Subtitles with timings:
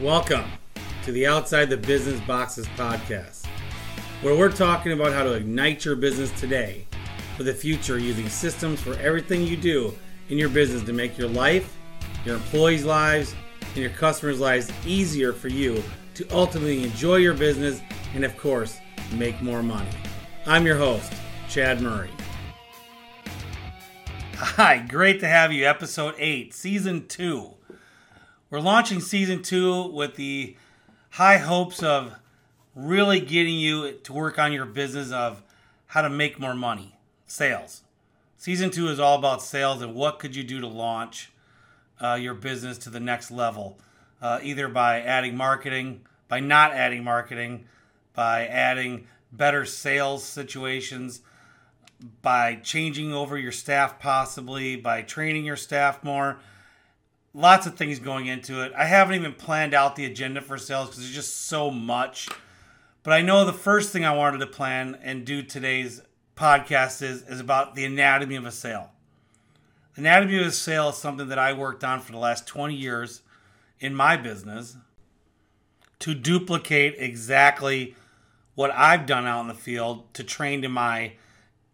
[0.00, 0.50] Welcome
[1.04, 3.44] to the Outside the Business Boxes podcast,
[4.22, 6.86] where we're talking about how to ignite your business today
[7.36, 9.92] for the future using systems for everything you do
[10.30, 11.76] in your business to make your life,
[12.24, 15.82] your employees' lives, and your customers' lives easier for you
[16.14, 17.82] to ultimately enjoy your business
[18.14, 18.78] and, of course,
[19.12, 19.90] make more money.
[20.46, 21.12] I'm your host,
[21.50, 22.10] Chad Murray.
[24.36, 25.66] Hi, great to have you.
[25.66, 27.54] Episode 8, Season 2.
[28.52, 30.56] We're launching Season 2 with the
[31.08, 32.14] high hopes of
[32.74, 35.42] really getting you to work on your business of
[35.86, 37.80] how to make more money, sales.
[38.36, 41.32] Season 2 is all about sales and what could you do to launch
[41.98, 43.78] uh, your business to the next level,
[44.20, 47.64] uh, either by adding marketing, by not adding marketing,
[48.12, 51.22] by adding better sales situations,
[52.20, 56.38] by changing over your staff, possibly by training your staff more.
[57.34, 58.72] Lots of things going into it.
[58.76, 62.28] I haven't even planned out the agenda for sales because there's just so much.
[63.02, 66.02] But I know the first thing I wanted to plan and do today's
[66.36, 68.90] podcast is, is about the anatomy of a sale.
[69.96, 73.22] Anatomy of a sale is something that I worked on for the last 20 years
[73.80, 74.76] in my business
[76.00, 77.94] to duplicate exactly
[78.54, 81.12] what I've done out in the field to train to my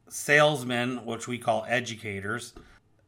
[0.09, 2.55] salesmen, which we call educators,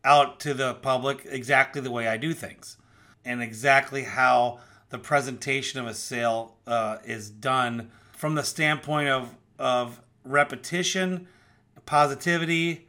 [0.04, 2.76] out to the public exactly the way I do things
[3.24, 9.34] and exactly how the presentation of a sale uh, is done from the standpoint of,
[9.58, 11.26] of repetition,
[11.86, 12.88] positivity,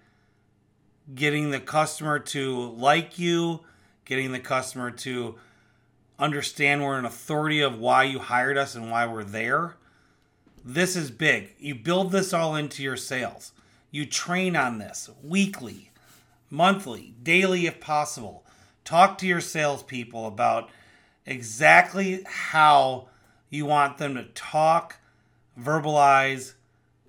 [1.14, 3.62] getting the customer to like you,
[4.06, 5.36] getting the customer to
[6.20, 9.76] understand we're an authority of why you hired us and why we're there.
[10.64, 11.56] This is big.
[11.60, 13.54] You build this all into your sales.
[13.90, 15.91] You train on this weekly,
[16.52, 18.46] monthly, daily if possible.
[18.84, 20.70] Talk to your salespeople about
[21.26, 23.08] exactly how
[23.50, 24.98] you want them to talk,
[25.60, 26.54] verbalize,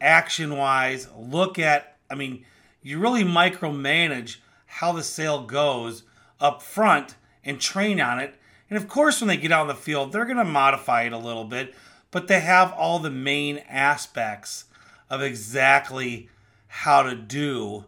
[0.00, 1.96] action wise, look at.
[2.08, 2.44] I mean,
[2.82, 6.04] you really micromanage how the sale goes
[6.40, 8.34] up front and train on it.
[8.70, 11.12] And of course, when they get out in the field, they're going to modify it
[11.12, 11.74] a little bit,
[12.10, 14.64] but they have all the main aspects
[15.10, 16.28] of exactly
[16.68, 17.84] how to do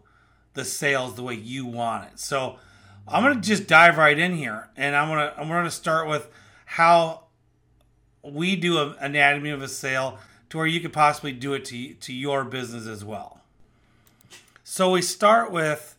[0.55, 2.19] the sales the way you want it.
[2.19, 2.57] So
[3.07, 6.29] I'm to just dive right in here, and I'm to I'm to start with
[6.65, 7.25] how
[8.23, 11.95] we do an anatomy of a sale to where you could possibly do it to
[11.95, 13.41] to your business as well.
[14.63, 15.97] So we start with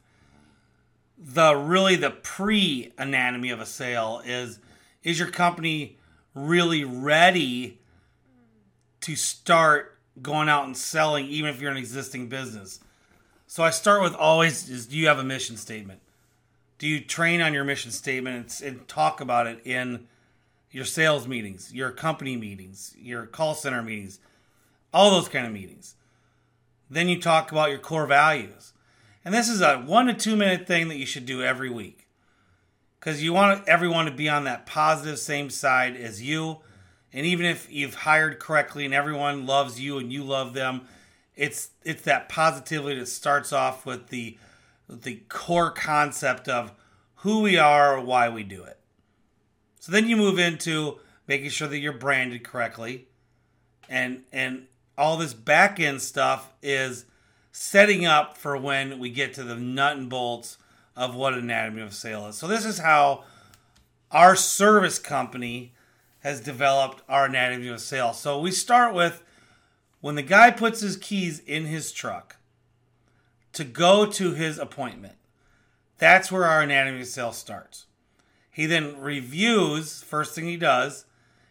[1.18, 4.60] the really the pre anatomy of a sale is
[5.04, 5.98] is your company
[6.34, 7.80] really ready
[9.02, 12.80] to start going out and selling even if you're an existing business.
[13.56, 16.02] So I start with always is do you have a mission statement?
[16.78, 20.08] Do you train on your mission statement and, and talk about it in
[20.72, 24.20] your sales meetings, your company meetings, your call center meetings,
[24.94, 25.96] all those kind of meetings?
[26.90, 28.74] Then you talk about your core values.
[29.24, 32.10] And this is a one to two minute thing that you should do every week.
[33.00, 36.58] Because you want everyone to be on that positive same side as you.
[37.14, 40.90] And even if you've hired correctly and everyone loves you and you love them,
[41.36, 44.38] it's it's that positivity that starts off with the
[44.90, 46.72] the core concept of
[47.18, 48.80] who we are or why we do it.
[49.80, 53.08] So then you move into making sure that you're branded correctly.
[53.90, 57.06] And and all this back end stuff is
[57.52, 60.58] setting up for when we get to the nut and bolts
[60.96, 62.36] of what anatomy of sale is.
[62.36, 63.24] So this is how
[64.12, 65.74] our service company
[66.20, 68.14] has developed our anatomy of sale.
[68.14, 69.24] So we start with
[70.06, 72.36] when the guy puts his keys in his truck
[73.52, 75.16] to go to his appointment.
[75.98, 77.88] That's where our anatomy of starts.
[78.52, 81.06] He then reviews, first thing he does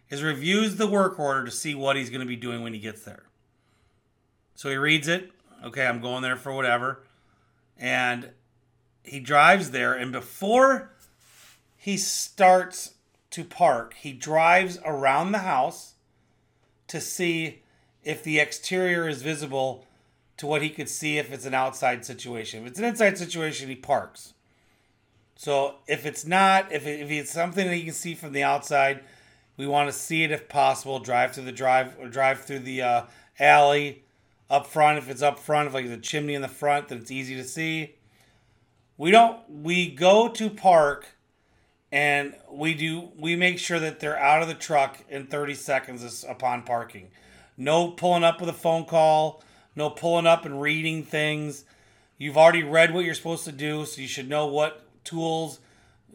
[0.09, 2.79] is reviews the work order to see what he's going to be doing when he
[2.79, 3.25] gets there.
[4.55, 5.33] So he reads it.
[5.65, 7.03] Okay, I'm going there for whatever.
[7.77, 8.31] And
[9.03, 10.93] he drives there, and before
[11.77, 12.95] he starts
[13.31, 15.95] to park, he drives around the house
[16.87, 17.64] to see
[18.05, 19.87] if the exterior is visible
[20.37, 22.63] to what he could see if it's an outside situation.
[22.63, 24.35] If it's an inside situation, he parks.
[25.37, 28.43] So if it's not, if, it, if it's something that you can see from the
[28.43, 29.01] outside,
[29.57, 30.99] we want to see it if possible.
[30.99, 33.03] Drive through the drive or drive through the uh,
[33.39, 34.03] alley
[34.51, 34.99] up front.
[34.99, 37.45] If it's up front, if like the chimney in the front, then it's easy to
[37.45, 37.95] see.
[38.97, 39.39] We don't.
[39.49, 41.07] We go to park,
[41.91, 43.11] and we do.
[43.17, 47.09] We make sure that they're out of the truck in 30 seconds upon parking.
[47.57, 49.43] No pulling up with a phone call.
[49.77, 51.65] No pulling up and reading things.
[52.19, 55.59] You've already read what you're supposed to do, so you should know what tools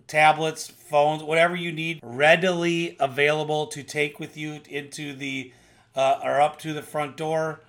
[0.10, 5.54] tablets, phones, whatever you need, readily available to take with you into the
[5.96, 7.62] uh, or up to the front door.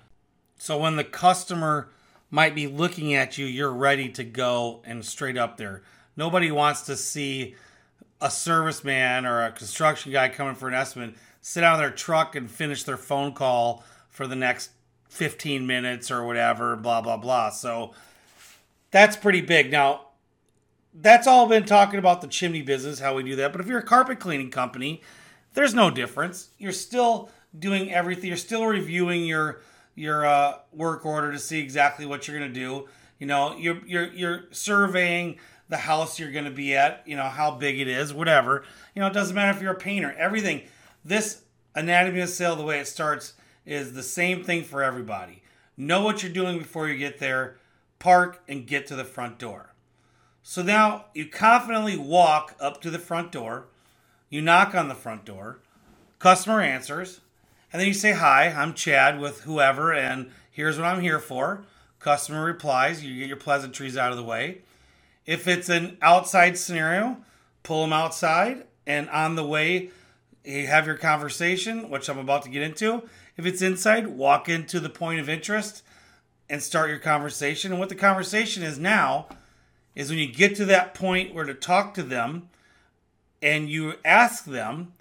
[0.57, 1.89] So when the customer
[2.29, 5.83] might be looking at you, you're ready to go and straight up there.
[6.17, 7.55] Nobody wants to see
[8.19, 12.35] a serviceman or a construction guy coming for an estimate sit out in their truck
[12.35, 14.71] and finish their phone call for the next
[15.09, 17.49] 15 minutes or whatever, blah, blah, blah.
[17.49, 17.93] So
[18.91, 19.71] that's pretty big.
[19.71, 20.07] Now,
[20.93, 23.51] that's all been talking about the chimney business, how we do that.
[23.51, 25.01] But if you're a carpet cleaning company,
[25.53, 26.49] there's no difference.
[26.57, 28.27] You're still doing everything.
[28.27, 29.61] You're still reviewing your
[29.95, 32.87] your uh, work order to see exactly what you're going to do.
[33.19, 35.37] You know, you're you're you're surveying
[35.69, 37.03] the house you're going to be at.
[37.05, 38.63] You know how big it is, whatever.
[38.95, 40.13] You know, it doesn't matter if you're a painter.
[40.17, 40.61] Everything.
[41.03, 41.43] This
[41.75, 43.33] anatomy of sale, the way it starts,
[43.65, 45.41] is the same thing for everybody.
[45.77, 47.57] Know what you're doing before you get there.
[47.99, 49.73] Park and get to the front door.
[50.43, 53.65] So now you confidently walk up to the front door.
[54.29, 55.59] You knock on the front door.
[56.19, 57.21] Customer answers.
[57.71, 61.63] And then you say, Hi, I'm Chad with whoever, and here's what I'm here for.
[61.99, 63.03] Customer replies.
[63.03, 64.59] You get your pleasantries out of the way.
[65.25, 67.17] If it's an outside scenario,
[67.63, 69.91] pull them outside, and on the way,
[70.43, 73.03] you have your conversation, which I'm about to get into.
[73.37, 75.83] If it's inside, walk into the point of interest
[76.49, 77.71] and start your conversation.
[77.71, 79.27] And what the conversation is now
[79.95, 82.49] is when you get to that point where to talk to them
[83.41, 84.93] and you ask them,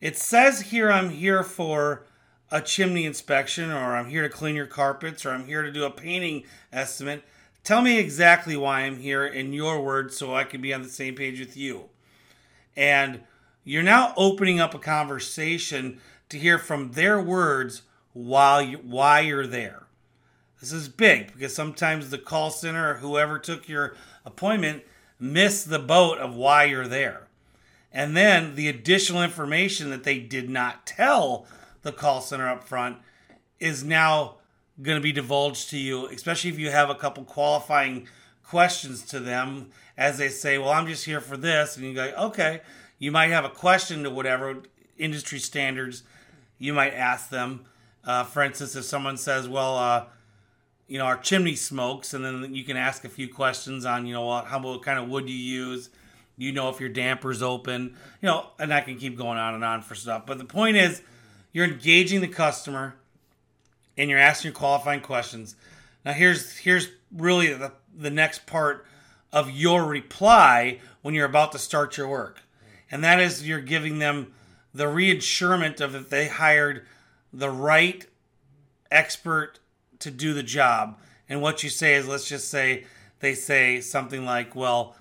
[0.00, 2.06] it says here I'm here for
[2.50, 5.84] a chimney inspection or I'm here to clean your carpets or I'm here to do
[5.84, 7.22] a painting estimate.
[7.62, 10.88] Tell me exactly why I'm here in your words so I can be on the
[10.88, 11.90] same page with you.
[12.76, 13.20] And
[13.70, 17.82] you're now opening up a conversation to hear from their words
[18.12, 19.84] while you, why you're there.
[20.60, 23.94] This is big because sometimes the call center or whoever took your
[24.24, 24.82] appointment
[25.20, 27.28] missed the boat of why you're there.
[27.92, 31.46] And then the additional information that they did not tell
[31.82, 32.96] the call center up front
[33.60, 34.38] is now
[34.82, 38.08] going to be divulged to you, especially if you have a couple qualifying
[38.42, 41.76] questions to them as they say, Well, I'm just here for this.
[41.76, 42.62] And you go, Okay.
[43.00, 44.62] You might have a question to whatever
[44.96, 46.04] industry standards
[46.58, 47.64] you might ask them.
[48.04, 50.04] Uh, for instance, if someone says, Well, uh,
[50.86, 54.12] you know, our chimney smokes, and then you can ask a few questions on, you
[54.12, 55.90] know, what, how what kind of wood you use.
[56.36, 59.64] You know if your damper's open, you know, and I can keep going on and
[59.64, 60.24] on for stuff.
[60.24, 61.02] But the point is,
[61.52, 62.96] you're engaging the customer,
[63.98, 65.54] and you're asking qualifying questions.
[66.04, 68.86] Now, here's here's really the the next part
[69.32, 72.40] of your reply when you're about to start your work,
[72.90, 74.32] and that is you're giving them
[74.74, 76.86] the reassurance of that they hired
[77.32, 78.06] the right
[78.90, 79.58] expert
[80.00, 80.98] to do the job.
[81.28, 82.86] And what you say is, let's just say
[83.20, 84.96] they say something like, "Well,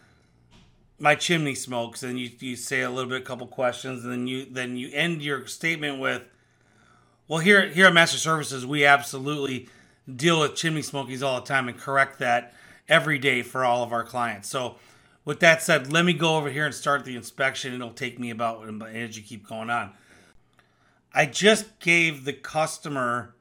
[1.00, 4.28] my chimney smokes," and you you say a little bit, a couple questions, and then
[4.28, 6.24] you then you end your statement with,
[7.28, 9.70] "Well, here here at Master Services, we absolutely
[10.14, 12.54] deal with chimney smokies all the time and correct that
[12.88, 14.78] every day for all of our clients." So.
[15.30, 17.76] With that said, let me go over here and start the inspection.
[17.76, 19.92] It'll take me about as you keep going on.
[21.14, 23.36] I just gave the customer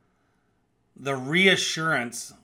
[0.94, 2.34] the reassurance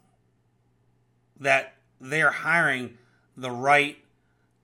[1.39, 2.97] that they're hiring
[3.37, 3.99] the right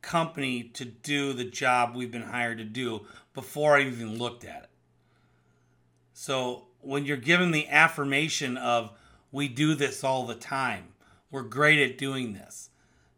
[0.00, 3.04] company to do the job we've been hired to do
[3.34, 4.70] before I even looked at it.
[6.14, 8.92] So when you're given the affirmation of
[9.30, 10.94] we do this all the time,
[11.30, 12.69] we're great at doing this,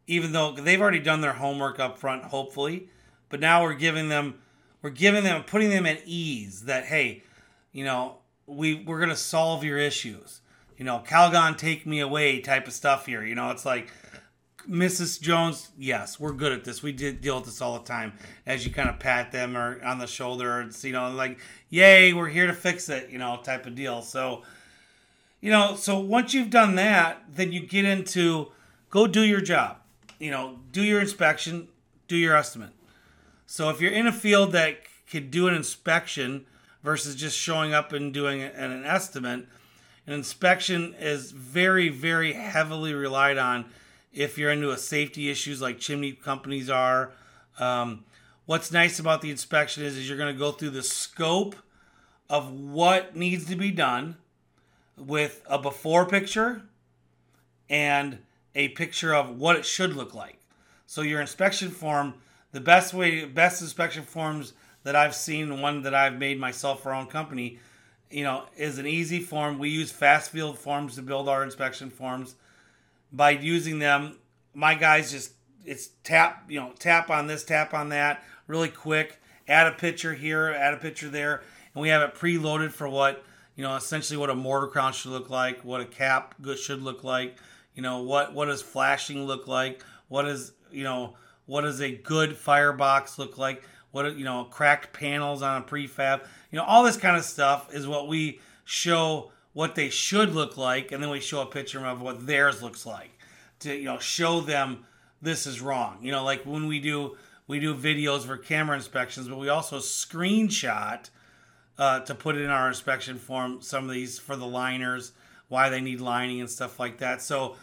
[0.06, 2.88] even though they've already done their homework up front, hopefully,
[3.28, 4.40] but now we're giving them,
[4.82, 7.23] we're giving them, putting them at ease that hey,
[7.73, 10.42] you know, we we're gonna solve your issues
[10.82, 13.25] you know, Calgon take me away type of stuff here.
[13.25, 13.88] You know, it's like
[14.68, 15.21] Mrs.
[15.21, 16.82] Jones, yes, we're good at this.
[16.82, 18.14] We did deal with this all the time.
[18.47, 22.12] As you kind of pat them or on the shoulder, it's, you know, like, yay,
[22.12, 24.02] we're here to fix it, you know, type of deal.
[24.02, 24.42] So,
[25.40, 28.50] you know, so once you've done that, then you get into
[28.90, 29.76] go do your job.
[30.23, 31.67] You know, do your inspection,
[32.07, 32.71] do your estimate.
[33.45, 34.76] So if you're in a field that
[35.11, 36.47] could do an inspection
[36.85, 39.49] versus just showing up and doing an estimate,
[40.07, 43.64] an inspection is very, very heavily relied on
[44.12, 47.11] if you're into a safety issues like chimney companies are.
[47.59, 48.05] Um,
[48.47, 51.57] what's nice about the inspection is, is you're going to go through the scope
[52.31, 54.19] of what needs to be done
[54.97, 56.62] with a before picture
[57.69, 58.19] and
[58.54, 60.38] a picture of what it should look like.
[60.87, 62.14] So your inspection form,
[62.52, 64.52] the best way, best inspection forms
[64.85, 67.59] that I've seen, one that I've made myself for our own company,
[68.11, 69.59] you know, is an easy form.
[69.59, 72.35] We use fast field forms to build our inspection forms.
[73.12, 74.18] By using them,
[74.54, 75.32] my guys just
[75.64, 79.21] it's tap, you know, tap on this, tap on that, really quick.
[79.49, 81.42] Add a picture here, add a picture there,
[81.75, 83.25] and we have it preloaded for what
[83.56, 87.04] you know, essentially what a mortar crown should look like, what a cap should look
[87.04, 87.37] like.
[87.75, 89.83] You know, what what does flashing look like?
[90.09, 91.14] What is you know
[91.47, 93.62] what does a good firebox look like?
[93.91, 96.23] What you know, cracked panels on a prefab.
[96.50, 100.57] You know, all this kind of stuff is what we show what they should look
[100.57, 103.11] like, and then we show a picture of what theirs looks like
[103.61, 104.85] to you know show them
[105.21, 105.99] this is wrong.
[106.02, 109.79] You know, like when we do we do videos for camera inspections, but we also
[109.79, 111.09] screenshot
[111.79, 115.12] uh, to put in our inspection form some of these for the liners,
[115.52, 117.23] why they need lining and stuff like that.
[117.23, 117.54] So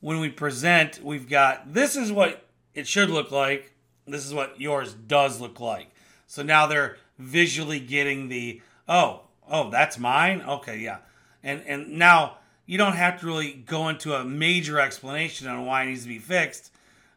[0.00, 2.44] when we present, we've got this is what
[2.74, 3.72] it should look like.
[4.06, 5.94] This is what yours does look like.
[6.26, 10.98] So now they're visually getting the oh oh that's mine okay yeah
[11.42, 15.82] and and now you don't have to really go into a major explanation on why
[15.82, 16.72] it needs to be fixed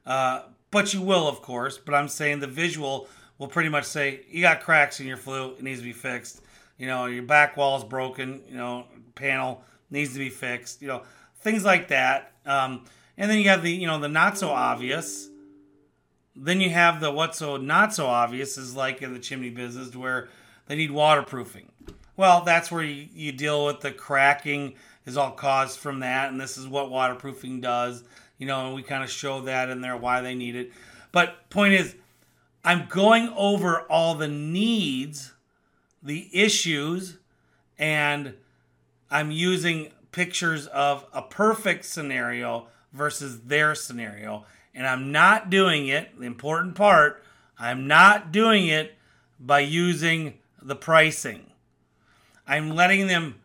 [0.05, 0.41] uh,
[0.71, 4.41] but you will of course but i'm saying the visual will pretty much say you
[4.41, 6.41] got cracks in your flue it needs to be fixed
[6.77, 10.88] you know your back wall is broken you know panel needs to be fixed you
[10.88, 11.03] know
[11.41, 12.83] things like that um,
[13.17, 15.29] and then you have the you know the not so obvious
[16.36, 19.95] then you have the what's so not so obvious is like in the chimney business
[19.95, 20.29] where
[20.67, 21.71] they need waterproofing.
[22.15, 26.39] Well, that's where you, you deal with the cracking is all caused from that, and
[26.39, 28.03] this is what waterproofing does.
[28.38, 30.71] You know, and we kind of show that in there why they need it.
[31.12, 31.95] But point is,
[32.63, 35.33] I'm going over all the needs,
[36.01, 37.17] the issues,
[37.77, 38.33] and
[39.11, 46.17] I'm using pictures of a perfect scenario versus their scenario and I'm not doing it,
[46.17, 47.23] the important part,
[47.59, 48.95] I'm not doing it
[49.39, 51.47] by using the pricing.
[52.47, 53.35] I'm letting them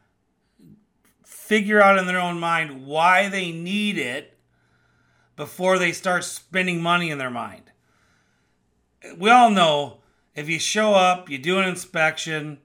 [1.25, 4.37] figure out in their own mind why they need it
[5.37, 7.65] before they start spending money in their mind.
[9.17, 9.99] We all know
[10.35, 12.59] if you show up, you do an inspection,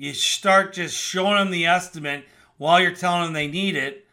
[0.00, 2.24] you start just showing them the estimate
[2.56, 4.06] while you're telling them they need it,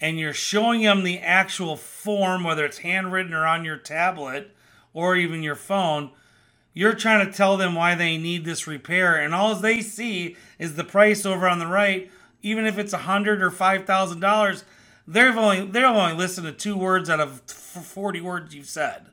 [0.00, 4.50] and you're showing them the actual form, whether it's handwritten or on your tablet
[4.92, 6.10] or even your phone,
[6.74, 10.74] you're trying to tell them why they need this repair, and all they see is
[10.74, 12.10] the price over on the right.
[12.42, 14.64] Even if it's a hundred or five thousand dollars,
[15.06, 19.06] they've only they'll only listen to two words out of forty words you've said,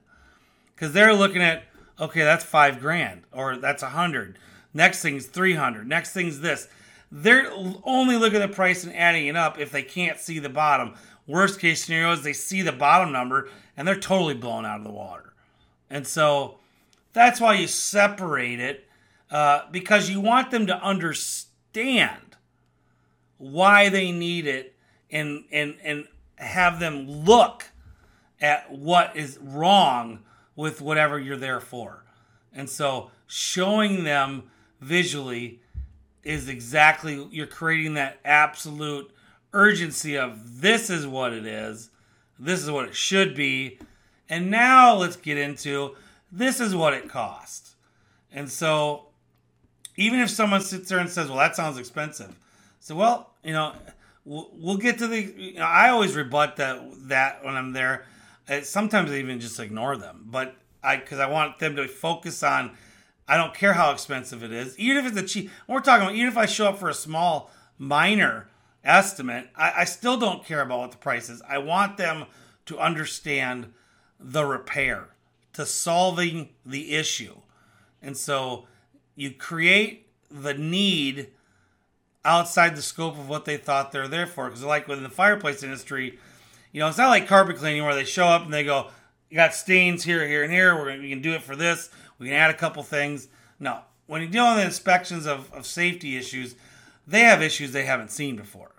[0.73, 1.65] because they're looking at
[1.99, 4.39] okay, that's five grand or that's a hundred.
[4.73, 5.87] Next thing's three hundred.
[5.87, 6.67] Next thing's this
[7.11, 7.51] they're
[7.83, 10.93] only looking at the price and adding it up if they can't see the bottom.
[11.25, 14.83] Worst case scenario is they see the bottom number and they're totally blown out of
[14.83, 15.33] the water.
[15.89, 16.59] And so
[17.13, 18.87] that's why you separate it
[19.31, 22.35] uh, because you want them to understand
[23.37, 24.75] why they need it
[25.09, 27.65] and and and have them look
[28.41, 30.19] at what is wrong
[30.55, 32.05] with whatever you're there for.
[32.53, 34.43] And so showing them
[34.79, 35.61] visually
[36.23, 39.11] is exactly you're creating that absolute
[39.53, 41.89] urgency of this is what it is,
[42.37, 43.79] this is what it should be,
[44.29, 45.95] and now let's get into
[46.31, 47.75] this is what it cost.
[48.31, 49.07] And so,
[49.97, 52.35] even if someone sits there and says, "Well, that sounds expensive,"
[52.79, 53.73] so well, you know,
[54.25, 55.21] we'll, we'll get to the.
[55.21, 58.05] You know, I always rebut that that when I'm there.
[58.61, 62.77] sometimes I even just ignore them, but I because I want them to focus on
[63.29, 64.77] I don't care how expensive it is.
[64.79, 66.95] Even if it's a cheap, we're talking about, even if I show up for a
[66.95, 68.49] small, minor
[68.83, 71.39] estimate, I, I still don't care about what the price is.
[71.47, 72.25] I want them
[72.65, 73.71] to understand
[74.19, 75.09] the repair,
[75.53, 77.35] to solving the issue.
[78.01, 78.65] And so
[79.15, 81.27] you create the need
[82.25, 84.47] outside the scope of what they thought they're there for.
[84.47, 86.17] Because, like within the fireplace industry,
[86.71, 88.87] you know, it's not like carpet cleaning where they show up and they go,
[89.29, 90.75] You got stains here, here, and here.
[90.75, 91.89] We're gonna, we can do it for this.
[92.19, 93.29] We can add a couple things.
[93.59, 96.55] No, when you're dealing with inspections of, of safety issues,
[97.07, 98.71] they have issues they haven't seen before,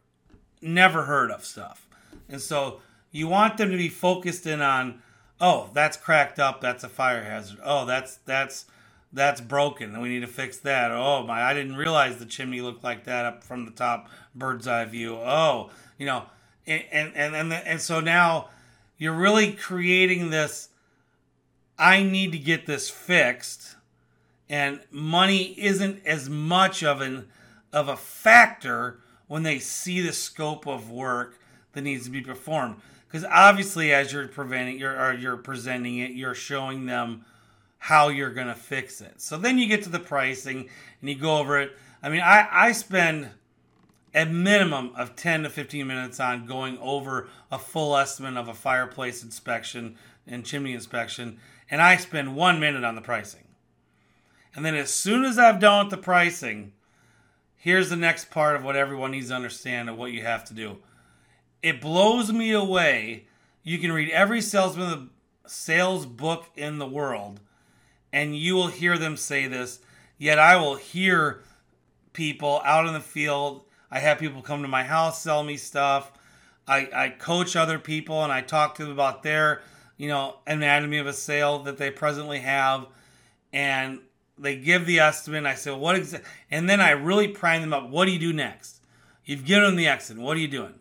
[0.62, 1.88] never heard of stuff.
[2.28, 2.80] And so
[3.10, 5.02] you want them to be focused in on,
[5.40, 7.58] oh, that's cracked up, that's a fire hazard.
[7.64, 8.66] Oh, that's that's
[9.12, 10.92] that's broken, and we need to fix that.
[10.92, 14.68] Oh my, I didn't realize the chimney looked like that up from the top, bird's
[14.68, 15.16] eye view.
[15.16, 16.24] Oh, you know,
[16.66, 18.48] and and and and, and so now
[18.98, 20.69] you're really creating this
[21.80, 23.76] I need to get this fixed,
[24.48, 27.28] and money isn't as much of an
[27.72, 31.38] of a factor when they see the scope of work
[31.72, 32.76] that needs to be performed.
[33.06, 37.24] Because obviously, as you're preventing, you're you're presenting it, you're showing them
[37.78, 39.20] how you're going to fix it.
[39.20, 40.68] So then you get to the pricing
[41.00, 41.72] and you go over it.
[42.02, 43.30] I mean, I I spend
[44.14, 48.54] a minimum of 10 to 15 minutes on going over a full estimate of a
[48.54, 49.96] fireplace inspection
[50.26, 51.38] and chimney inspection,
[51.70, 53.44] and I spend one minute on the pricing.
[54.54, 56.72] And then as soon as I've done with the pricing,
[57.56, 60.54] here's the next part of what everyone needs to understand of what you have to
[60.54, 60.78] do.
[61.62, 63.26] It blows me away.
[63.62, 65.10] You can read every salesman
[65.46, 67.40] sales book in the world,
[68.12, 69.80] and you will hear them say this.
[70.18, 71.42] Yet I will hear
[72.12, 73.62] people out in the field.
[73.90, 76.12] I have people come to my house sell me stuff.
[76.66, 79.62] I, I coach other people and I talk to them about their,
[80.00, 82.86] you know, anatomy of a sale that they presently have.
[83.52, 83.98] And
[84.38, 85.44] they give the estimate.
[85.44, 86.22] I say, what exa-?
[86.50, 87.90] And then I really prime them up.
[87.90, 88.80] What do you do next?
[89.26, 90.16] You've given them the exit.
[90.16, 90.72] What are you doing?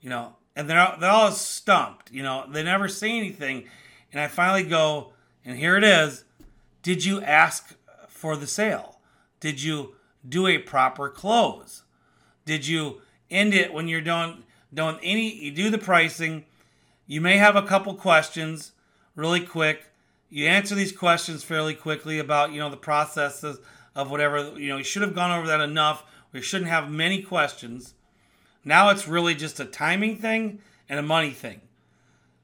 [0.00, 2.12] You know, and they're, they're all stumped.
[2.12, 3.64] You know, they never say anything.
[4.12, 5.14] And I finally go,
[5.44, 6.24] and here it is.
[6.84, 7.74] Did you ask
[8.06, 9.00] for the sale?
[9.40, 11.82] Did you do a proper close?
[12.44, 13.00] Did you
[13.32, 14.44] end it when you're done?
[14.72, 15.34] Done any?
[15.34, 16.44] You do the pricing.
[17.10, 18.72] You may have a couple questions,
[19.16, 19.86] really quick.
[20.28, 23.58] You answer these questions fairly quickly about you know the processes
[23.96, 26.04] of whatever you know you should have gone over that enough.
[26.32, 27.94] We shouldn't have many questions.
[28.62, 31.62] Now it's really just a timing thing and a money thing.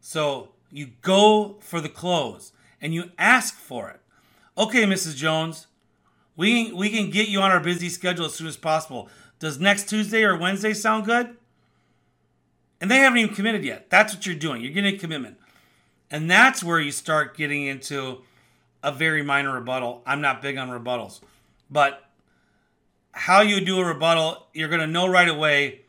[0.00, 4.00] So you go for the close and you ask for it.
[4.56, 5.66] Okay mrs jones
[6.36, 9.08] we, we can get you on our busy schedule as soon as possible.
[9.38, 11.36] Does next tuesday or wednesday sound good
[12.84, 15.38] and they haven't even committed yet that's what you're doing you're getting a commitment
[16.10, 18.22] and that's where you start getting into
[18.84, 20.02] a very minor rebuttal.
[20.06, 21.20] I'm not big on rebuttals.
[21.70, 22.04] But
[23.12, 25.80] how you do a rebuttal, you're going to know right away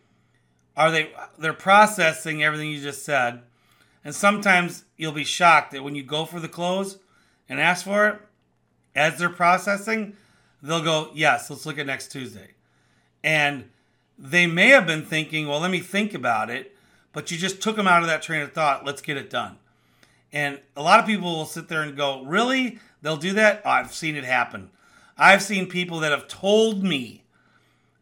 [0.77, 3.41] are they they're processing everything you just said.
[4.03, 6.97] And sometimes you'll be shocked that when you go for the close
[7.47, 8.19] and ask for it,
[8.95, 10.15] as they're processing,
[10.61, 12.51] they'll go, "Yes, let's look at next Tuesday."
[13.23, 13.69] And
[14.17, 16.74] they may have been thinking, "Well, let me think about it,"
[17.15, 18.85] but you just took them out of that train of thought.
[18.85, 19.57] Let's get it done.
[20.33, 22.77] And a lot of people will sit there and go, Really?
[23.01, 23.61] They'll do that?
[23.63, 24.69] Oh, I've seen it happen.
[25.17, 27.23] I've seen people that have told me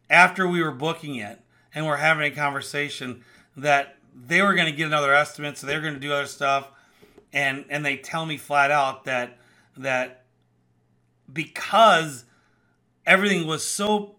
[0.09, 1.39] after we were booking it
[1.75, 3.23] and we're having a conversation
[3.55, 6.69] that they were going to get another estimate, so they're going to do other stuff,
[7.31, 9.37] and and they tell me flat out that
[9.77, 10.23] that
[11.31, 12.25] because
[13.05, 14.15] everything was so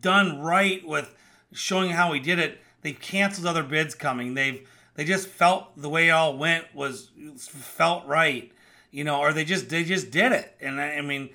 [0.00, 1.14] done right with
[1.52, 4.34] showing how we did it, they've canceled other bids coming.
[4.34, 8.52] They've they just felt the way it all went was felt right,
[8.92, 10.54] you know, or they just they just did it.
[10.60, 11.30] And I, I mean,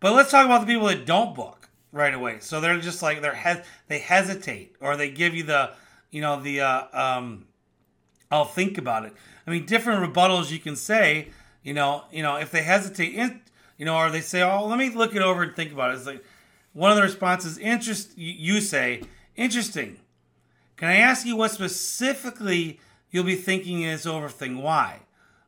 [0.00, 2.38] but let's talk about the people that don't book right away.
[2.40, 5.70] So they're just like they're he- they hesitate or they give you the
[6.10, 7.46] you know the uh, um,
[8.32, 9.12] I'll think about it.
[9.46, 11.28] I mean, different rebuttals you can say.
[11.62, 13.12] You know, you know if they hesitate,
[13.76, 15.98] you know, or they say, "Oh, let me look it over and think about it."
[15.98, 16.24] It's like
[16.72, 18.16] one of the responses, interest.
[18.16, 19.02] You say,
[19.36, 19.98] "Interesting."
[20.76, 24.58] Can I ask you what specifically you'll be thinking this over thing.
[24.58, 25.00] Why?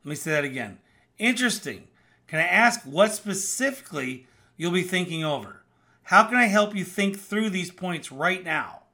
[0.04, 0.78] Let me say that again.
[1.18, 1.88] Interesting.
[2.26, 5.62] Can I ask what specifically you'll be thinking over?
[6.04, 8.84] How can I help you think through these points right now?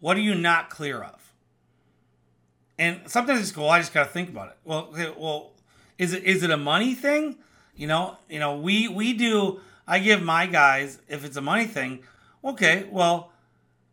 [0.00, 1.32] What are you not clear of?
[2.78, 3.68] And sometimes it's cool.
[3.68, 4.58] I just got to think about it.
[4.64, 5.52] Well, okay, well,
[5.98, 7.36] is it is it a money thing?
[7.76, 9.60] You know, you know, we we do.
[9.86, 12.00] I give my guys if it's a money thing.
[12.44, 13.32] Okay, well,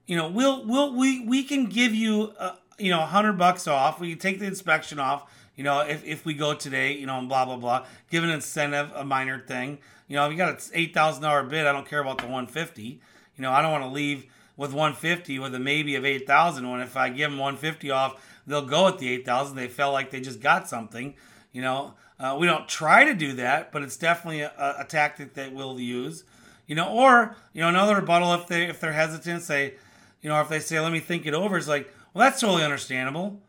[0.09, 3.67] you know, we'll we'll we we can give you a, you know, a hundred bucks
[3.67, 3.99] off.
[3.99, 5.31] We can take the inspection off.
[5.55, 7.85] You know, if, if we go today, you know, and blah blah blah.
[8.09, 9.77] Give an incentive, a minor thing.
[10.07, 12.25] You know, if you got an eight thousand dollar bid, I don't care about the
[12.25, 12.99] one fifty.
[13.35, 14.25] You know, I don't want to leave
[14.57, 16.67] with one fifty with a maybe of eight thousand.
[16.67, 19.57] When if I give them one fifty off, they'll go at the eight thousand.
[19.57, 21.13] They felt like they just got something.
[21.51, 25.35] You know, uh, we don't try to do that, but it's definitely a, a tactic
[25.35, 26.23] that we'll use.
[26.65, 29.75] You know, or you know, another rebuttal if they if they're hesitant, say,
[30.21, 32.63] you know, if they say, "Let me think it over," it's like well, that's totally
[32.63, 33.41] understandable.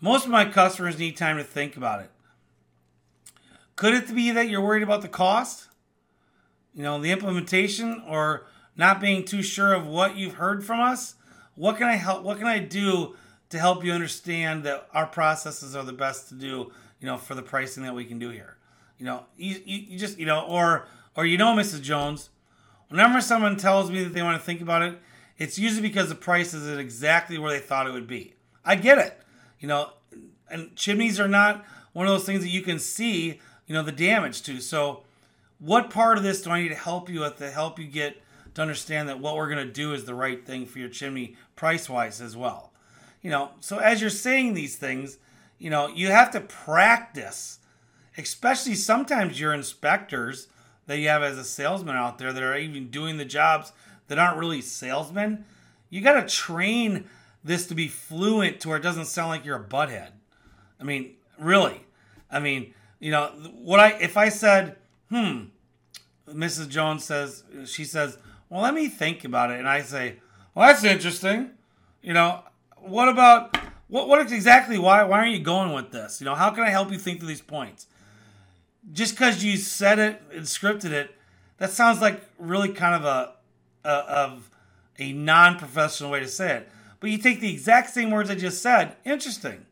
[0.00, 2.10] Most of my customers need time to think about it.
[3.76, 5.68] Could it be that you're worried about the cost?
[6.74, 8.46] You know, the implementation or
[8.76, 11.14] not being too sure of what you've heard from us?
[11.54, 13.16] What can I help what can I do
[13.50, 17.34] to help you understand that our processes are the best to do, you know, for
[17.34, 18.56] the pricing that we can do here?
[18.98, 21.82] You know, you, you, you just, you know, or or you know, Mrs.
[21.82, 22.30] Jones,
[22.88, 24.98] whenever someone tells me that they want to think about it,
[25.40, 28.34] it's usually because the price isn't exactly where they thought it would be.
[28.62, 29.18] I get it.
[29.58, 29.90] You know,
[30.50, 33.90] and chimneys are not one of those things that you can see, you know, the
[33.90, 34.60] damage to.
[34.60, 35.02] So,
[35.58, 38.22] what part of this do I need to help you with to help you get
[38.54, 41.36] to understand that what we're going to do is the right thing for your chimney
[41.56, 42.72] price wise as well?
[43.22, 45.18] You know, so as you're saying these things,
[45.58, 47.60] you know, you have to practice,
[48.16, 50.48] especially sometimes your inspectors
[50.86, 53.72] that you have as a salesman out there that are even doing the jobs
[54.10, 55.44] that aren't really salesmen,
[55.88, 57.04] you got to train
[57.44, 60.10] this to be fluent to where it doesn't sound like you're a butthead.
[60.80, 61.86] I mean, really.
[62.28, 64.76] I mean, you know, what I if I said,
[65.08, 65.44] hmm,
[66.28, 66.68] Mrs.
[66.68, 68.18] Jones says, she says,
[68.48, 70.16] well, let me think about it, and I say,
[70.54, 71.50] well, that's interesting.
[72.02, 72.42] You know,
[72.76, 74.08] what about what?
[74.08, 74.76] What exactly?
[74.76, 75.04] Why?
[75.04, 76.20] Why aren't you going with this?
[76.20, 77.86] You know, how can I help you think through these points?
[78.92, 81.14] Just because you said it and scripted it,
[81.58, 83.34] that sounds like really kind of a,
[83.84, 84.50] a of
[84.98, 86.68] a non-professional way to say it.
[87.00, 88.96] But you take the exact same words I just said.
[89.04, 89.64] Interesting.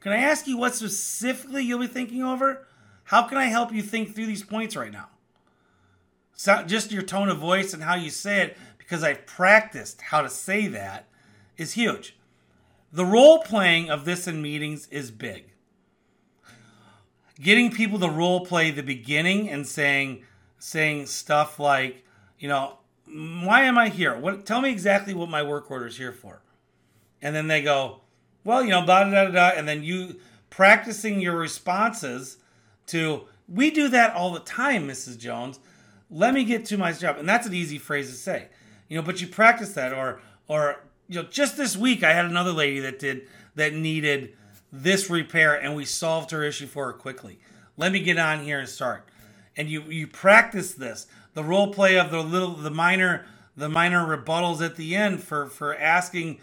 [0.00, 2.66] Can I ask you what specifically you'll be thinking over?
[3.04, 5.08] How can I help you think through these points right now?
[6.34, 10.22] So just your tone of voice and how you say it, because I've practiced how
[10.22, 11.06] to say that,
[11.56, 12.16] is huge.
[12.92, 15.52] The role playing of this in meetings is big.
[17.40, 20.24] Getting people to role play the beginning and saying
[20.58, 22.04] saying stuff like,
[22.38, 22.78] you know,
[23.12, 24.16] why am I here?
[24.18, 26.42] What tell me exactly what my work order is here for.
[27.22, 28.00] And then they go,
[28.44, 29.52] well, you know, blah, blah, blah.
[29.54, 30.16] And then you
[30.48, 32.38] practicing your responses
[32.86, 35.18] to, we do that all the time, Mrs.
[35.18, 35.60] Jones.
[36.10, 37.18] Let me get to my job.
[37.18, 38.48] And that's an easy phrase to say,
[38.88, 39.92] you know, but you practice that.
[39.92, 44.34] Or, or, you know, just this week, I had another lady that did, that needed
[44.72, 47.40] this repair and we solved her issue for her quickly.
[47.76, 49.08] Let me get on here and start.
[49.56, 54.04] And you, you practice this, the role play of the little, the minor, the minor
[54.04, 56.40] rebuttals at the end for, for asking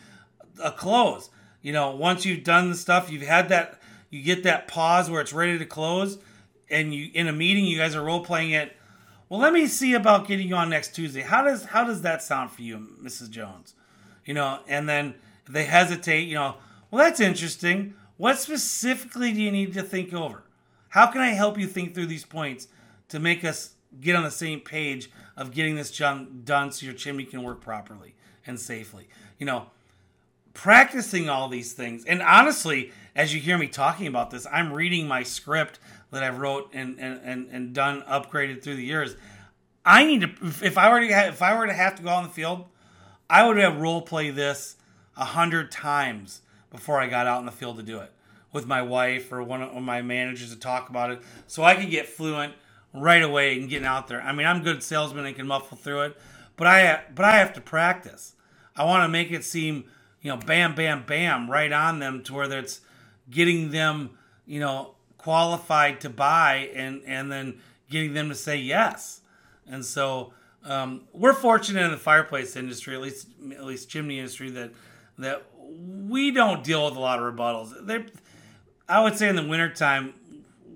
[0.63, 1.29] a close
[1.67, 5.19] you know, once you've done the stuff, you've had that, you get that pause where
[5.19, 6.17] it's ready to close,
[6.69, 8.75] and you in a meeting, you guys are role playing it.
[9.27, 11.21] Well, let me see about getting you on next Tuesday.
[11.21, 13.29] How does how does that sound for you, Mrs.
[13.29, 13.73] Jones?
[14.23, 15.15] You know, and then
[15.49, 16.29] they hesitate.
[16.29, 16.55] You know,
[16.89, 17.95] well, that's interesting.
[18.15, 20.43] What specifically do you need to think over?
[20.89, 22.69] How can I help you think through these points
[23.09, 26.95] to make us get on the same page of getting this junk done so your
[26.95, 29.07] chimney can work properly and safely?
[29.39, 29.67] You know,
[30.53, 32.03] practicing all these things.
[32.05, 35.79] And honestly, as you hear me talking about this, I'm reading my script
[36.11, 39.15] that I've wrote and and, and, and done upgraded through the years.
[39.85, 42.09] I need to if I were to have, if I were to have to go
[42.09, 42.65] on the field,
[43.29, 44.75] I would have role play this
[45.15, 48.11] a hundred times before I got out in the field to do it
[48.51, 51.89] with my wife or one of my managers to talk about it, so I could
[51.89, 52.53] get fluent
[53.01, 54.21] right away and getting out there.
[54.21, 56.17] I mean, I'm good salesman and can muffle through it,
[56.55, 58.35] but I but I have to practice.
[58.75, 59.85] I want to make it seem
[60.21, 62.81] you know, bam, bam, bam, right on them to where it's
[63.29, 64.11] getting them,
[64.45, 69.21] you know, qualified to buy and and then getting them to say yes.
[69.67, 70.33] And so
[70.65, 74.71] um, we're fortunate in the fireplace industry, at least at least chimney industry, that
[75.17, 77.85] that we don't deal with a lot of rebuttals.
[77.85, 78.05] They,
[78.89, 80.13] I would say in the wintertime,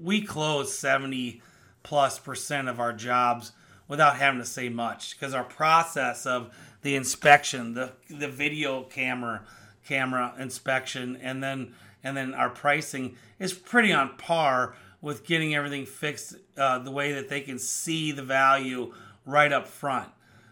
[0.02, 1.42] we close 70
[1.84, 3.52] plus percent of our jobs
[3.88, 9.42] without having to say much because our process of the inspection, the the video camera
[9.86, 15.86] camera inspection, and then and then our pricing is pretty on par with getting everything
[15.86, 18.94] fixed uh, the way that they can see the value
[19.26, 20.10] right up front.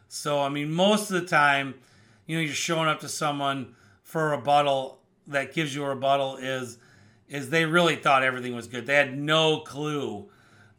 [0.08, 1.76] So I mean, most of the time,
[2.26, 6.38] you know, you're showing up to someone for a rebuttal that gives you a rebuttal
[6.38, 6.78] is
[7.30, 8.88] is they really thought everything was good.
[8.88, 10.30] They had no clue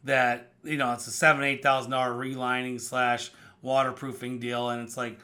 [0.03, 4.97] that you know it's a seven eight thousand dollar relining slash waterproofing deal, and it's
[4.97, 5.19] like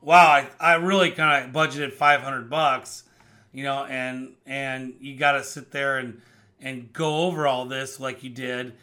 [0.00, 3.04] wow, I, I really kind of budgeted 500 bucks,
[3.52, 6.20] you know, and and you got to sit there and
[6.60, 8.74] and go over all this like you did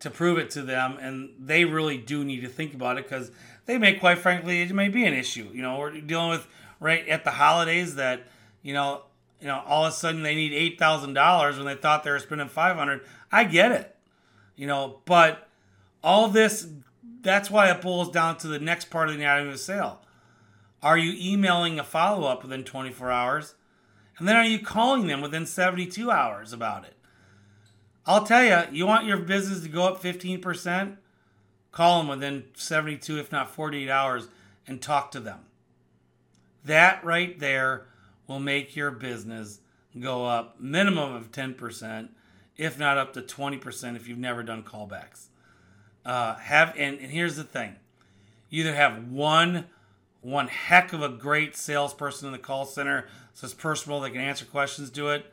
[0.00, 3.30] to prove it to them, and they really do need to think about it because
[3.66, 5.48] they may, quite frankly, it may be an issue.
[5.52, 6.46] You know, we're dealing with
[6.80, 8.22] right at the holidays that
[8.62, 9.02] you know,
[9.40, 12.10] you know, all of a sudden they need eight thousand dollars when they thought they
[12.10, 13.02] were spending five hundred.
[13.30, 13.94] I get it,
[14.58, 15.48] you know, but
[16.04, 16.68] all this.
[17.20, 20.00] That's why it boils down to the next part of the anatomy of the sale
[20.82, 23.54] are you emailing a follow up within 24 hours?
[24.18, 26.94] And then are you calling them within 72 hours about it?
[28.06, 30.96] I'll tell you, you want your business to go up 15%?
[31.72, 34.28] Call them within 72, if not 48 hours,
[34.66, 35.40] and talk to them.
[36.64, 37.86] That right there
[38.26, 39.60] will make your business
[39.98, 42.08] go up minimum of 10%,
[42.58, 45.28] if not up to 20% if you've never done callbacks.
[46.04, 47.76] Uh, have and, and here's the thing:
[48.50, 49.66] you either have one
[50.20, 54.20] one heck of a great salesperson in the call center, so it's personal, they can
[54.20, 55.32] answer questions, do it,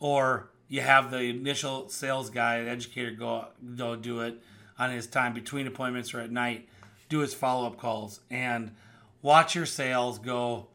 [0.00, 3.46] or you have the initial sales guy, the educator, go
[3.76, 4.40] go do it
[4.78, 6.68] on his time between appointments or at night,
[7.08, 8.70] do his follow up calls, and
[9.22, 10.66] watch your sales go.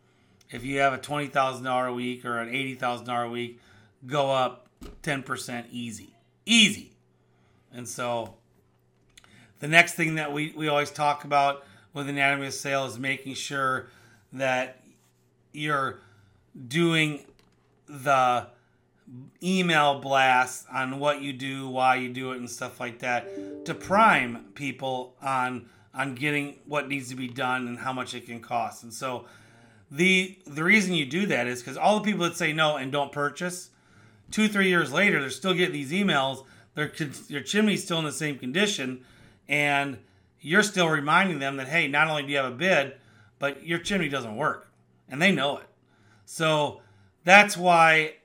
[0.52, 3.30] If you have a twenty thousand dollar a week or an eighty thousand dollar a
[3.30, 3.60] week,
[4.06, 4.69] go up
[5.02, 6.16] ten percent easy,
[6.46, 6.94] easy.
[7.72, 8.36] And so,
[9.60, 13.34] the next thing that we we always talk about with anatomy of sale is making
[13.34, 13.88] sure
[14.34, 14.84] that
[15.52, 16.00] you're
[16.68, 17.26] doing
[17.88, 18.48] the
[19.42, 23.74] email blasts on what you do, why you do it, and stuff like that to
[23.74, 28.40] prime people on on getting what needs to be done and how much it can
[28.40, 28.84] cost.
[28.84, 29.26] And so
[29.90, 32.92] the the reason you do that is because all the people that say no and
[32.92, 33.70] don't purchase,
[34.32, 36.46] two three years later, they're still getting these emails.
[36.76, 36.92] Their
[37.28, 39.04] your chimney's still in the same condition,
[39.48, 39.98] and
[40.42, 42.94] you're still reminding them that hey, not only do you have a bid,
[43.40, 44.72] but your chimney doesn't work,
[45.10, 45.68] and they know it.
[46.26, 46.82] So
[47.24, 48.16] that's why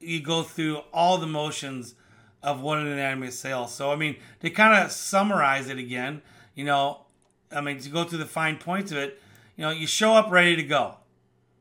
[0.00, 1.94] you go through all the motions
[2.42, 3.66] of what an of sale.
[3.66, 6.22] So I mean, to kind of summarize it again,
[6.54, 7.06] you know,
[7.50, 9.20] I mean to go through the fine points of it,
[9.56, 10.96] you know, you show up ready to go.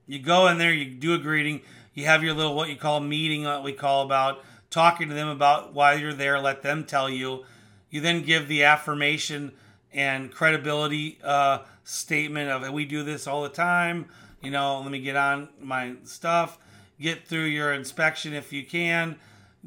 [0.06, 1.62] You go in there, you do a greeting,
[1.98, 5.30] you have your little what you call meeting, what we call about talking to them
[5.30, 7.44] about why you're there, let them tell you.
[7.90, 9.54] You then give the affirmation
[9.92, 14.10] and credibility uh, statement of we do this all the time.
[14.44, 16.60] You know, let me get on my stuff.
[17.02, 19.16] Get through your inspection if you can.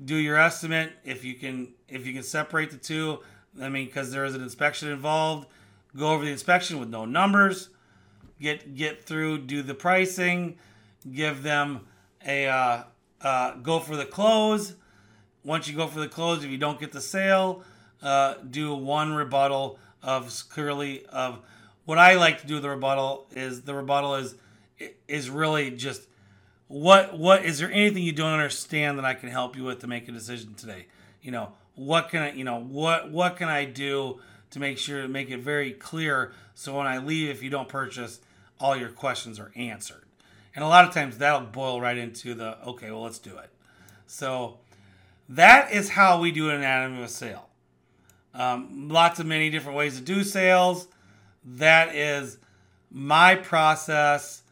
[0.05, 0.93] Do your estimate.
[1.05, 3.19] If you can if you can separate the two
[3.61, 5.49] i mean because there is an inspection involved
[5.97, 7.71] go over the inspection with no numbers.
[8.40, 10.59] Get get through do the pricing.
[11.12, 11.88] Give them
[12.26, 12.83] a uh,
[13.20, 14.74] uh, go for the close
[15.44, 17.62] once you go for the close if you don't get the sale
[18.02, 21.40] uh, do one rebuttal of clearly of
[21.85, 24.35] what i like to do the rebuttal is the rebuttal is
[25.09, 26.06] is really just
[26.70, 29.88] what what is there anything you don't understand that I can help you with to
[29.88, 30.87] make a decision today?
[31.20, 35.02] You know, what can I, you know, what what can I do to make sure
[35.02, 38.20] to make it very clear so when I leave if you don't purchase
[38.61, 40.04] all your questions are answered.
[40.54, 43.50] And a lot of times that'll boil right into the okay, well let's do it.
[44.06, 44.58] So
[45.28, 47.48] that is how we do an anatomy of sale.
[48.34, 50.88] Um, lots of many different ways to do sales.
[51.44, 52.38] That is
[52.90, 54.42] my process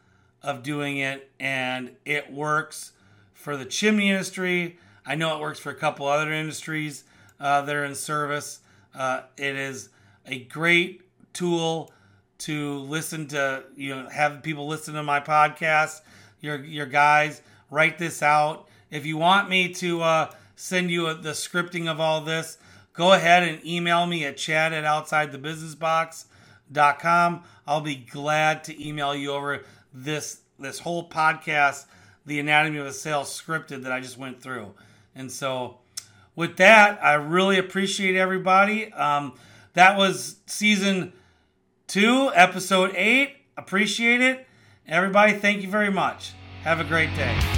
[0.43, 2.93] of doing it, and it works
[3.35, 4.79] for the chimney industry.
[5.05, 7.05] I know it works for a couple other industries
[7.41, 8.61] uh, that are in service.
[8.95, 9.91] Uh, it is
[10.27, 11.93] a great tool
[12.39, 16.01] to listen to, you know, have people listen to my podcast.
[16.41, 18.69] Your your guys write this out.
[18.91, 22.59] If you want me to uh, send you a, the scripting of all this,
[22.93, 27.43] go ahead and email me at chad at outside the business outsidethebusinessbox.com.
[27.67, 31.87] I'll be glad to email you over this this whole podcast,
[32.27, 34.75] the anatomy of a sale scripted that I just went through.
[35.15, 35.79] And so,
[36.35, 38.93] with that, I really appreciate everybody.
[38.93, 39.35] Um,
[39.75, 41.13] that was season
[41.89, 43.37] two, episode eight.
[43.57, 44.47] Appreciate it.
[44.87, 46.35] Everybody, thank you very much.
[46.63, 47.58] Have a great day.